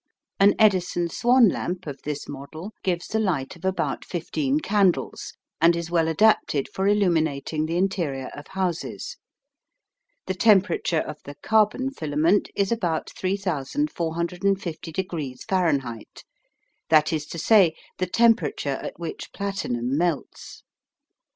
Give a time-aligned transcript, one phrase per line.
[0.39, 5.75] An Edison Swan lamp of this model gives a light of about 15 candles, and
[5.75, 9.17] is well adapted for illuminating the interior of houses.
[10.25, 15.71] The temperature of the carbon filament is about 3450 degrees Fahr
[16.89, 20.63] that is to say, the temperature at which platinum melts.